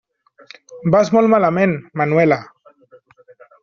[0.95, 2.43] Vas molt malament, Manuela.